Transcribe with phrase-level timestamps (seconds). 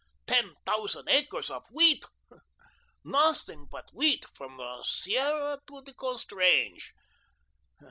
[0.25, 2.03] Ten thousand acres of wheat!
[3.03, 6.91] Nothing but wheat from the Sierra to the Coast Range.